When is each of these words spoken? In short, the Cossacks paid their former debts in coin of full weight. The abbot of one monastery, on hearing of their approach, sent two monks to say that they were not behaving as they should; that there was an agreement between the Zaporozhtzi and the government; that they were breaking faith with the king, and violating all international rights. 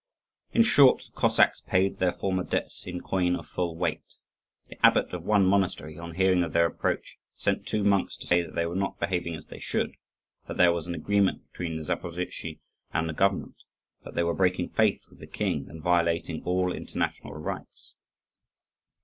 In 0.51 0.63
short, 0.63 1.03
the 1.05 1.11
Cossacks 1.11 1.61
paid 1.61 1.99
their 1.99 2.11
former 2.11 2.41
debts 2.43 2.87
in 2.87 3.01
coin 3.01 3.35
of 3.35 3.45
full 3.47 3.75
weight. 3.75 4.15
The 4.67 4.83
abbot 4.83 5.13
of 5.13 5.25
one 5.25 5.45
monastery, 5.45 5.95
on 5.99 6.15
hearing 6.15 6.41
of 6.41 6.53
their 6.53 6.65
approach, 6.65 7.19
sent 7.35 7.67
two 7.67 7.83
monks 7.83 8.17
to 8.17 8.25
say 8.25 8.41
that 8.41 8.55
they 8.55 8.65
were 8.65 8.73
not 8.75 8.99
behaving 8.99 9.35
as 9.35 9.45
they 9.49 9.59
should; 9.59 9.93
that 10.47 10.57
there 10.57 10.73
was 10.73 10.87
an 10.87 10.95
agreement 10.95 11.51
between 11.51 11.75
the 11.75 11.83
Zaporozhtzi 11.83 12.61
and 12.91 13.07
the 13.07 13.13
government; 13.13 13.57
that 14.03 14.15
they 14.15 14.23
were 14.23 14.33
breaking 14.33 14.69
faith 14.69 15.07
with 15.07 15.19
the 15.19 15.27
king, 15.27 15.69
and 15.69 15.83
violating 15.83 16.41
all 16.45 16.73
international 16.73 17.33
rights. 17.35 17.93